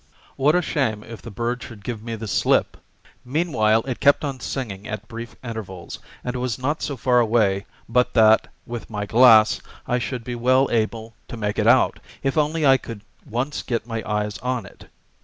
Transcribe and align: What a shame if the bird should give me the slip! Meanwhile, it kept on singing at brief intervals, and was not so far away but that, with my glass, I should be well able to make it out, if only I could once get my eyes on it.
What 0.35 0.55
a 0.55 0.63
shame 0.63 1.03
if 1.03 1.21
the 1.21 1.29
bird 1.29 1.61
should 1.61 1.83
give 1.83 2.01
me 2.01 2.15
the 2.15 2.27
slip! 2.27 2.75
Meanwhile, 3.23 3.83
it 3.85 3.99
kept 3.99 4.25
on 4.25 4.39
singing 4.39 4.87
at 4.87 5.07
brief 5.07 5.35
intervals, 5.43 5.99
and 6.23 6.35
was 6.37 6.57
not 6.57 6.81
so 6.81 6.97
far 6.97 7.19
away 7.19 7.67
but 7.87 8.15
that, 8.15 8.47
with 8.65 8.89
my 8.89 9.05
glass, 9.05 9.61
I 9.85 9.99
should 9.99 10.23
be 10.23 10.33
well 10.33 10.67
able 10.71 11.13
to 11.27 11.37
make 11.37 11.59
it 11.59 11.67
out, 11.67 11.99
if 12.23 12.35
only 12.35 12.65
I 12.65 12.77
could 12.77 13.03
once 13.29 13.61
get 13.61 13.85
my 13.85 14.01
eyes 14.03 14.39
on 14.39 14.65
it. 14.65 14.89